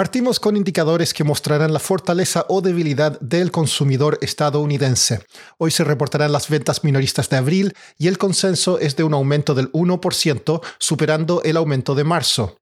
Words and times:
Partimos 0.00 0.40
con 0.40 0.56
indicadores 0.56 1.12
que 1.12 1.24
mostrarán 1.24 1.74
la 1.74 1.78
fortaleza 1.78 2.46
o 2.48 2.62
debilidad 2.62 3.20
del 3.20 3.50
consumidor 3.50 4.18
estadounidense. 4.22 5.20
Hoy 5.58 5.70
se 5.70 5.84
reportarán 5.84 6.32
las 6.32 6.48
ventas 6.48 6.84
minoristas 6.84 7.28
de 7.28 7.36
abril 7.36 7.74
y 7.98 8.08
el 8.08 8.16
consenso 8.16 8.78
es 8.78 8.96
de 8.96 9.04
un 9.04 9.12
aumento 9.12 9.54
del 9.54 9.70
1%, 9.72 10.62
superando 10.78 11.42
el 11.42 11.58
aumento 11.58 11.94
de 11.94 12.04
marzo. 12.04 12.56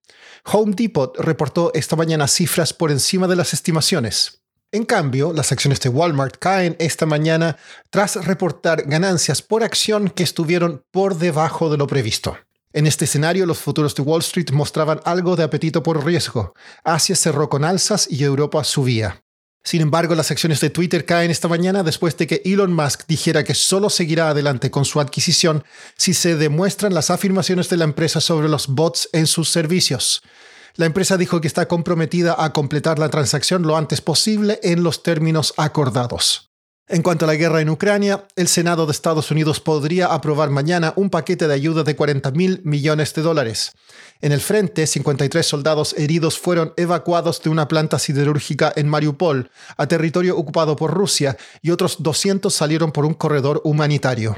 Home 0.46 0.74
Depot 0.74 1.16
reportó 1.16 1.70
esta 1.74 1.95
mañana 1.95 2.27
cifras 2.27 2.73
por 2.73 2.91
encima 2.91 3.29
de 3.29 3.37
las 3.37 3.55
estimaciones. 3.55 4.43
En 4.73 4.84
cambio, 4.84 5.32
las 5.32 5.52
acciones 5.52 5.79
de 5.79 5.91
Walmart 5.91 6.38
caen 6.41 6.74
esta 6.80 7.07
mañana 7.07 7.57
tras 7.91 8.16
reportar 8.27 8.82
ganancias 8.88 9.43
por 9.43 9.62
acción 9.62 10.10
que 10.10 10.24
estuvieron 10.24 10.82
por 10.91 11.15
debajo 11.15 11.70
de 11.70 11.77
lo 11.77 11.87
previsto. 11.87 12.37
En 12.78 12.87
este 12.87 13.06
escenario, 13.06 13.45
los 13.45 13.59
futuros 13.59 13.96
de 13.96 14.02
Wall 14.02 14.20
Street 14.20 14.52
mostraban 14.52 15.00
algo 15.05 15.34
de 15.34 15.42
apetito 15.42 15.82
por 15.82 16.05
riesgo. 16.05 16.55
Asia 16.84 17.16
cerró 17.16 17.48
con 17.48 17.64
alzas 17.64 18.06
y 18.09 18.23
Europa 18.23 18.62
subía. 18.62 19.24
Sin 19.64 19.80
embargo, 19.80 20.14
las 20.14 20.30
acciones 20.30 20.60
de 20.60 20.70
Twitter 20.70 21.04
caen 21.04 21.32
esta 21.32 21.48
mañana 21.48 21.82
después 21.82 22.16
de 22.16 22.28
que 22.28 22.41
Elon 22.45 22.73
Musk 22.73 23.09
dijera 23.09 23.42
que 23.42 23.54
solo 23.54 23.91
seguirá 23.91 24.28
adelante 24.28 24.70
con 24.70 24.84
su 24.84 25.01
adquisición 25.01 25.64
si 25.96 26.14
se 26.14 26.37
demuestran 26.37 26.95
las 26.95 27.10
afirmaciones 27.10 27.68
de 27.68 27.78
la 27.78 27.84
empresa 27.84 28.20
sobre 28.20 28.48
los 28.48 28.68
bots 28.68 29.09
en 29.13 29.26
sus 29.26 29.48
servicios. 29.48 30.23
La 30.76 30.87
empresa 30.87 31.16
dijo 31.16 31.40
que 31.40 31.48
está 31.48 31.66
comprometida 31.66 32.37
a 32.38 32.52
completar 32.52 33.01
la 33.01 33.09
transacción 33.09 33.63
lo 33.63 33.76
antes 33.76 34.01
posible 34.01 34.60
en 34.63 34.85
los 34.85 35.02
términos 35.02 35.52
acordados. 35.57 36.48
En 36.91 37.03
cuanto 37.03 37.27
a 37.27 37.29
la 37.29 37.35
guerra 37.35 37.61
en 37.61 37.69
Ucrania, 37.69 38.25
el 38.35 38.49
Senado 38.49 38.87
de 38.87 38.93
Estados 38.93 39.31
Unidos 39.31 39.61
podría 39.61 40.07
aprobar 40.07 40.49
mañana 40.49 40.95
un 40.97 41.11
paquete 41.11 41.47
de 41.47 41.53
ayuda 41.53 41.85
de 41.85 41.95
40 41.95 42.31
mil 42.31 42.63
millones 42.65 43.13
de 43.13 43.21
dólares. 43.21 43.73
En 44.23 44.33
el 44.33 44.41
frente, 44.41 44.87
53 44.87 45.45
soldados 45.45 45.95
heridos 45.99 46.39
fueron 46.39 46.73
evacuados 46.79 47.43
de 47.43 47.51
una 47.51 47.69
planta 47.69 47.99
siderúrgica 47.99 48.73
en 48.75 48.89
Mariupol, 48.89 49.51
a 49.77 49.87
territorio 49.87 50.39
ocupado 50.39 50.77
por 50.77 50.95
Rusia, 50.95 51.37
y 51.61 51.73
otros 51.73 52.03
200 52.03 52.55
salieron 52.55 52.91
por 52.91 53.05
un 53.05 53.13
corredor 53.13 53.61
humanitario. 53.65 54.37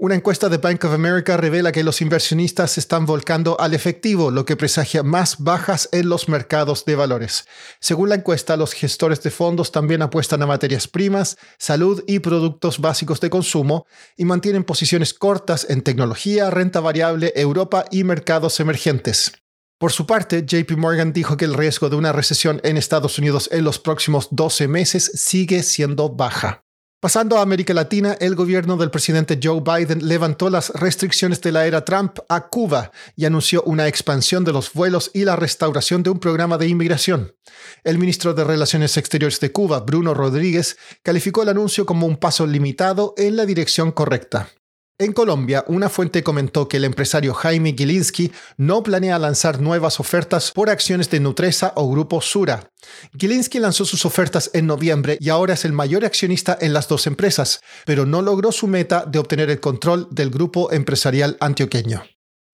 Una 0.00 0.14
encuesta 0.14 0.48
de 0.48 0.58
Bank 0.58 0.84
of 0.84 0.92
America 0.92 1.36
revela 1.36 1.72
que 1.72 1.82
los 1.82 2.00
inversionistas 2.00 2.78
están 2.78 3.04
volcando 3.04 3.58
al 3.58 3.74
efectivo, 3.74 4.30
lo 4.30 4.44
que 4.44 4.54
presagia 4.54 5.02
más 5.02 5.38
bajas 5.42 5.88
en 5.90 6.08
los 6.08 6.28
mercados 6.28 6.84
de 6.84 6.94
valores. 6.94 7.48
Según 7.80 8.10
la 8.10 8.14
encuesta, 8.14 8.56
los 8.56 8.74
gestores 8.74 9.20
de 9.24 9.32
fondos 9.32 9.72
también 9.72 10.00
apuestan 10.02 10.40
a 10.40 10.46
materias 10.46 10.86
primas, 10.86 11.36
salud 11.58 12.04
y 12.06 12.20
productos 12.20 12.78
básicos 12.78 13.20
de 13.20 13.28
consumo 13.28 13.86
y 14.16 14.24
mantienen 14.24 14.62
posiciones 14.62 15.12
cortas 15.14 15.66
en 15.68 15.82
tecnología, 15.82 16.48
renta 16.48 16.78
variable, 16.78 17.32
Europa 17.34 17.84
y 17.90 18.04
mercados 18.04 18.60
emergentes. 18.60 19.32
Por 19.78 19.90
su 19.90 20.06
parte, 20.06 20.44
JP 20.46 20.76
Morgan 20.76 21.12
dijo 21.12 21.36
que 21.36 21.44
el 21.44 21.54
riesgo 21.54 21.88
de 21.88 21.96
una 21.96 22.12
recesión 22.12 22.60
en 22.62 22.76
Estados 22.76 23.18
Unidos 23.18 23.48
en 23.50 23.64
los 23.64 23.80
próximos 23.80 24.28
12 24.30 24.68
meses 24.68 25.10
sigue 25.16 25.64
siendo 25.64 26.08
baja. 26.08 26.67
Pasando 27.00 27.38
a 27.38 27.42
América 27.42 27.72
Latina, 27.74 28.16
el 28.18 28.34
gobierno 28.34 28.76
del 28.76 28.90
presidente 28.90 29.38
Joe 29.40 29.60
Biden 29.60 30.08
levantó 30.08 30.50
las 30.50 30.70
restricciones 30.70 31.40
de 31.40 31.52
la 31.52 31.64
era 31.64 31.84
Trump 31.84 32.18
a 32.28 32.48
Cuba 32.48 32.90
y 33.14 33.24
anunció 33.24 33.62
una 33.62 33.86
expansión 33.86 34.42
de 34.42 34.52
los 34.52 34.72
vuelos 34.72 35.12
y 35.14 35.22
la 35.24 35.36
restauración 35.36 36.02
de 36.02 36.10
un 36.10 36.18
programa 36.18 36.58
de 36.58 36.66
inmigración. 36.66 37.36
El 37.84 37.98
ministro 37.98 38.34
de 38.34 38.42
Relaciones 38.42 38.96
Exteriores 38.96 39.38
de 39.38 39.52
Cuba, 39.52 39.78
Bruno 39.78 40.12
Rodríguez, 40.12 40.76
calificó 41.04 41.44
el 41.44 41.50
anuncio 41.50 41.86
como 41.86 42.04
un 42.04 42.16
paso 42.16 42.48
limitado 42.48 43.14
en 43.16 43.36
la 43.36 43.46
dirección 43.46 43.92
correcta. 43.92 44.48
En 45.00 45.12
Colombia, 45.12 45.64
una 45.68 45.88
fuente 45.88 46.24
comentó 46.24 46.66
que 46.66 46.78
el 46.78 46.84
empresario 46.84 47.32
Jaime 47.32 47.72
Gilinski 47.78 48.32
no 48.56 48.82
planea 48.82 49.16
lanzar 49.20 49.60
nuevas 49.60 50.00
ofertas 50.00 50.50
por 50.50 50.70
acciones 50.70 51.08
de 51.08 51.20
Nutresa 51.20 51.72
o 51.76 51.88
Grupo 51.88 52.20
Sura. 52.20 52.72
Gilinski 53.16 53.60
lanzó 53.60 53.84
sus 53.84 54.04
ofertas 54.04 54.50
en 54.54 54.66
noviembre 54.66 55.16
y 55.20 55.28
ahora 55.28 55.54
es 55.54 55.64
el 55.64 55.72
mayor 55.72 56.04
accionista 56.04 56.58
en 56.60 56.72
las 56.72 56.88
dos 56.88 57.06
empresas, 57.06 57.60
pero 57.86 58.06
no 58.06 58.22
logró 58.22 58.50
su 58.50 58.66
meta 58.66 59.04
de 59.06 59.20
obtener 59.20 59.50
el 59.50 59.60
control 59.60 60.08
del 60.10 60.30
grupo 60.30 60.72
empresarial 60.72 61.36
antioqueño. 61.38 62.02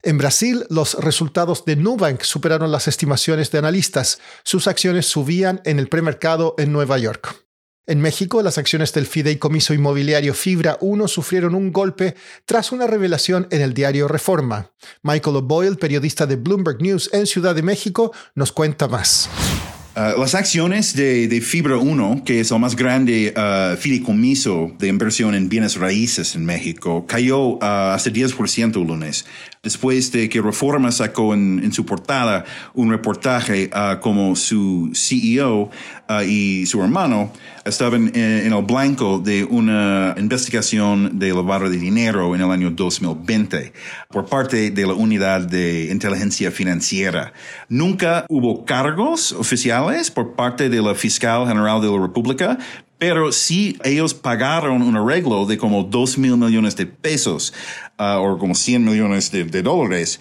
En 0.03 0.19
Brasil, 0.19 0.67
los 0.69 1.03
resultados 1.03 1.65
de 1.65 1.77
Nubank 1.77 2.25
superaron 2.25 2.71
las 2.71 2.89
estimaciones 2.89 3.51
de 3.53 3.59
analistas. 3.59 4.19
Sus 4.43 4.69
acciones 4.69 5.07
subían 5.07 5.63
en 5.65 5.79
el 5.79 5.89
premercado 5.89 6.55
en 6.59 6.73
Nueva 6.73 6.99
York. 6.99 7.44
En 7.87 8.01
México, 8.01 8.43
las 8.43 8.57
acciones 8.57 8.95
del 8.95 9.05
fideicomiso 9.05 9.75
inmobiliario 9.75 10.33
Fibra 10.33 10.79
1 10.81 11.07
sufrieron 11.07 11.55
un 11.55 11.71
golpe 11.71 12.15
tras 12.47 12.73
una 12.73 12.87
revelación 12.87 13.47
en 13.51 13.61
el 13.61 13.75
diario 13.75 14.09
Reforma. 14.09 14.71
Michael 15.03 15.37
O'Boyle, 15.37 15.77
periodista 15.77 16.27
de 16.27 16.37
Bloomberg 16.37 16.81
News 16.81 17.11
en 17.13 17.27
Ciudad 17.27 17.55
de 17.55 17.63
México, 17.63 18.11
nos 18.35 18.53
cuenta 18.53 18.89
más. 18.89 19.29
Uh, 19.97 20.19
las 20.19 20.35
acciones 20.35 20.97
de, 20.97 21.41
Fibra 21.41 21.77
1, 21.77 22.23
que 22.25 22.41
es 22.41 22.51
el 22.51 22.59
más 22.59 22.75
grande 22.75 23.33
uh, 23.37 23.77
fideicomiso 23.77 24.73
de 24.77 24.89
inversión 24.89 25.37
en 25.37 25.49
bienes 25.49 25.77
raíces 25.77 26.35
en 26.35 26.45
México, 26.45 27.07
cayó 27.07 27.59
uh, 27.59 27.59
hasta 27.61 28.11
10% 28.11 28.75
el 28.75 28.89
lunes, 28.89 29.25
después 29.63 30.11
de 30.11 30.29
que 30.29 30.43
Reforma 30.43 30.91
sacó 30.91 31.33
en, 31.33 31.73
su 31.73 31.87
portada 31.87 32.45
un 32.75 32.91
reportaje 32.91 33.71
como 34.01 34.35
su 34.35 34.91
CEO 34.95 35.71
y 36.27 36.67
su 36.67 36.83
hermano 36.83 37.33
estaban 37.65 38.09
en, 38.15 38.53
el 38.53 38.63
blanco 38.63 39.19
de 39.19 39.45
una 39.45 40.15
investigación 40.19 41.19
de 41.19 41.33
lavado 41.33 41.71
de 41.71 41.79
dinero 41.79 42.35
en 42.35 42.43
el 42.43 42.51
año 42.51 42.71
2020 42.71 43.73
por 44.11 44.27
parte 44.27 44.71
de 44.71 44.87
la 44.87 44.93
unidad 44.93 45.41
de 45.41 45.89
inteligencia 45.91 46.51
financiera. 46.51 47.33
Nunca 47.69 48.27
hubo 48.29 48.65
cargos 48.65 49.33
oficiales 49.33 50.11
por 50.11 50.35
parte 50.35 50.69
de 50.69 50.83
la 50.83 50.95
fiscal 50.95 51.47
general 51.47 51.81
de 51.81 51.91
la 51.91 52.01
República, 52.01 52.59
pero 53.07 53.33
sí 53.33 53.77
ellos 53.85 54.15
pagaron 54.15 54.81
un 54.81 54.97
arreglo 54.97 55.45
de 55.45 55.59
como 55.59 55.85
2 55.85 56.17
mil 56.17 56.39
millones 56.39 56.75
de 56.75 56.87
pesos 56.87 57.53
uh, 57.99 58.17
o 58.17 58.39
como 58.39 58.55
100 58.55 58.83
millones 58.83 59.31
de, 59.31 59.45
dólares 59.63 60.19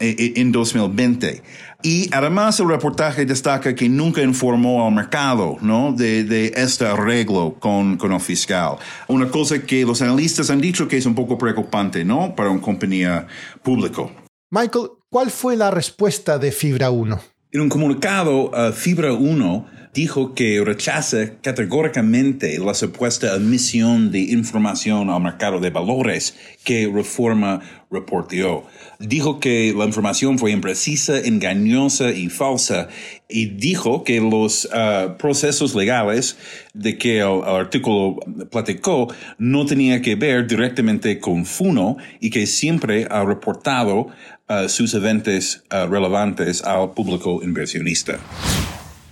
eh, 0.00 0.16
eh, 0.18 0.32
en 0.36 0.50
2020. 0.50 1.42
Y 1.82 2.08
además 2.10 2.58
el 2.58 2.70
reportaje 2.70 3.26
destaca 3.26 3.74
que 3.74 3.86
nunca 3.86 4.22
informó 4.22 4.86
al 4.86 4.94
mercado 4.94 5.58
¿no? 5.60 5.92
de, 5.92 6.24
de 6.24 6.54
este 6.56 6.86
arreglo 6.86 7.56
con, 7.60 7.98
con 7.98 8.12
el 8.12 8.20
fiscal. 8.20 8.76
Una 9.08 9.28
cosa 9.28 9.62
que 9.62 9.84
los 9.84 10.00
analistas 10.00 10.48
han 10.48 10.62
dicho 10.62 10.88
que 10.88 10.96
es 10.96 11.04
un 11.04 11.14
poco 11.14 11.36
preocupante 11.36 12.02
¿no? 12.02 12.34
para 12.34 12.48
una 12.48 12.62
compañía 12.62 13.26
pública. 13.62 14.04
Michael, 14.50 14.88
¿cuál 15.10 15.30
fue 15.30 15.54
la 15.54 15.70
respuesta 15.70 16.38
de 16.38 16.50
Fibra 16.50 16.88
1? 16.88 17.20
En 17.50 17.60
un 17.60 17.68
comunicado, 17.68 18.44
uh, 18.44 18.72
Fibra 18.72 19.12
1 19.12 19.81
dijo 19.92 20.34
que 20.34 20.62
rechaza 20.64 21.34
categóricamente 21.42 22.58
la 22.58 22.72
supuesta 22.72 23.32
admisión 23.32 24.10
de 24.10 24.20
información 24.20 25.10
al 25.10 25.20
mercado 25.20 25.60
de 25.60 25.68
valores 25.68 26.34
que 26.64 26.90
Reforma 26.92 27.60
reportó. 27.90 28.66
Dijo 28.98 29.38
que 29.38 29.74
la 29.76 29.84
información 29.84 30.38
fue 30.38 30.52
imprecisa, 30.52 31.18
engañosa 31.18 32.10
y 32.10 32.30
falsa 32.30 32.88
y 33.28 33.46
dijo 33.46 34.02
que 34.02 34.20
los 34.20 34.64
uh, 34.66 35.16
procesos 35.18 35.74
legales 35.74 36.38
de 36.72 36.96
que 36.96 37.18
el, 37.18 37.42
artículo 37.44 38.16
platicó 38.50 39.12
no 39.36 39.66
tenía 39.66 40.00
que 40.00 40.14
ver 40.14 40.46
directamente 40.46 41.18
con 41.18 41.44
Funo 41.44 41.98
y 42.18 42.30
que 42.30 42.46
siempre 42.46 43.06
ha 43.10 43.24
reportado 43.24 44.06
uh, 44.48 44.68
sus 44.68 44.94
eventos 44.94 45.62
uh, 45.70 45.86
relevantes 45.86 46.62
al 46.62 46.92
público 46.92 47.40
inversionista. 47.42 48.18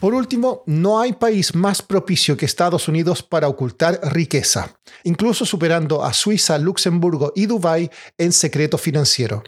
Por 0.01 0.15
último, 0.15 0.63
no 0.65 0.99
hay 0.99 1.13
país 1.13 1.55
más 1.55 1.83
propicio 1.83 2.35
que 2.35 2.47
Estados 2.47 2.89
Unidos 2.89 3.23
para 3.23 3.49
ocultar 3.49 4.01
riqueza, 4.03 4.75
incluso 5.05 5.45
superando 5.45 6.03
a 6.03 6.15
Suiza, 6.15 6.57
Luxemburgo 6.57 7.35
y 7.37 7.45
Dubái 7.45 7.91
en 8.17 8.33
secreto 8.33 8.79
financiero. 8.79 9.43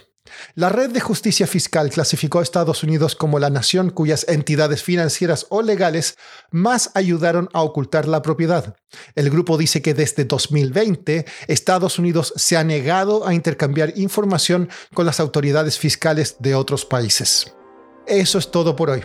La 0.54 0.69
Red 0.69 0.90
de 0.90 1.00
Justicia 1.00 1.46
Fiscal 1.46 1.88
clasificó 1.88 2.38
a 2.38 2.43
Estados 2.43 2.82
Unidos 2.82 3.16
como 3.16 3.38
la 3.38 3.49
nación 3.49 3.88
cuyas 3.88 4.26
entidades 4.28 4.82
financieras 4.82 5.46
o 5.49 5.62
legales 5.62 6.16
más 6.50 6.90
ayudaron 6.94 7.48
a 7.55 7.62
ocultar 7.62 8.06
la 8.06 8.20
propiedad. 8.20 8.76
El 9.14 9.31
grupo 9.31 9.56
dice 9.56 9.81
que 9.81 9.94
desde 9.94 10.26
2020 10.26 11.25
Estados 11.48 11.98
Unidos 11.98 12.34
se 12.37 12.58
ha 12.58 12.64
negado 12.64 13.26
a 13.26 13.32
intercambiar 13.32 13.94
información 13.96 14.69
con 14.93 15.06
las 15.06 15.19
autoridades 15.19 15.78
fiscales 15.78 16.37
de 16.40 16.55
otros 16.55 16.84
países. 16.84 17.55
Eso 18.06 18.38
es 18.38 18.50
todo 18.50 18.76
por 18.76 18.90
hoy. 18.90 19.05